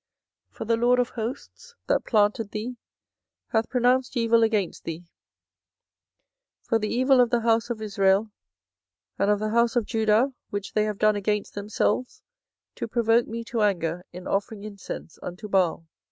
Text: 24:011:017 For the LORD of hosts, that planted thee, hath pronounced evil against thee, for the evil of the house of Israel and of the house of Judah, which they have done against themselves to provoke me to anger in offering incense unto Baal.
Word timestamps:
24:011:017 0.49 0.57
For 0.57 0.65
the 0.65 0.77
LORD 0.77 0.99
of 0.99 1.09
hosts, 1.09 1.75
that 1.85 2.05
planted 2.05 2.49
thee, 2.49 2.75
hath 3.49 3.69
pronounced 3.69 4.17
evil 4.17 4.41
against 4.41 4.83
thee, 4.83 5.05
for 6.63 6.79
the 6.79 6.89
evil 6.89 7.19
of 7.21 7.29
the 7.29 7.41
house 7.41 7.69
of 7.69 7.83
Israel 7.83 8.31
and 9.19 9.29
of 9.29 9.37
the 9.37 9.51
house 9.51 9.75
of 9.75 9.85
Judah, 9.85 10.33
which 10.49 10.73
they 10.73 10.85
have 10.85 10.97
done 10.97 11.15
against 11.15 11.53
themselves 11.53 12.23
to 12.73 12.87
provoke 12.87 13.27
me 13.27 13.43
to 13.43 13.61
anger 13.61 14.03
in 14.11 14.25
offering 14.25 14.63
incense 14.63 15.19
unto 15.21 15.47
Baal. 15.47 15.85